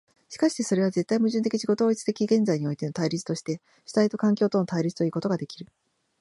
[0.29, 5.67] しかしてそれは絶対矛盾的自己同一的現在においての対立として主体と環境との対立ということができる。